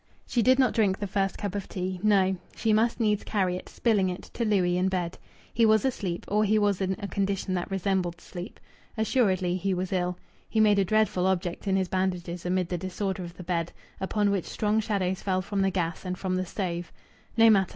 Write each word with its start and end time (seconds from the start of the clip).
She 0.25 0.41
did 0.41 0.57
not 0.57 0.73
drink 0.73 0.97
the 0.97 1.05
first 1.05 1.37
cup 1.37 1.53
of 1.53 1.69
tea. 1.69 1.99
No! 2.01 2.35
She 2.55 2.73
must 2.73 2.99
needs 2.99 3.23
carry 3.23 3.55
it, 3.55 3.69
spilling 3.69 4.09
it, 4.09 4.31
to 4.33 4.43
Louis 4.43 4.75
in 4.75 4.89
bed. 4.89 5.19
He 5.53 5.63
was 5.63 5.85
asleep, 5.85 6.25
or 6.27 6.43
he 6.43 6.57
was 6.57 6.81
in 6.81 6.95
a 6.97 7.07
condition 7.07 7.53
that 7.53 7.69
resembled 7.69 8.19
sleep. 8.19 8.59
Assuredly 8.97 9.57
he 9.57 9.75
was 9.75 9.93
ill. 9.93 10.17
He 10.49 10.59
made 10.59 10.79
a 10.79 10.83
dreadful 10.85 11.27
object 11.27 11.67
in 11.67 11.75
his 11.75 11.87
bandages 11.87 12.47
amid 12.47 12.69
the 12.69 12.79
disorder 12.79 13.23
of 13.23 13.37
the 13.37 13.43
bed, 13.43 13.73
upon 13.99 14.31
which 14.31 14.45
strong 14.45 14.79
shadows 14.79 15.21
fell 15.21 15.43
from 15.43 15.61
the 15.61 15.69
gas 15.69 16.03
and 16.03 16.17
from 16.17 16.35
the 16.35 16.47
stove. 16.47 16.91
No 17.37 17.51
matter! 17.51 17.69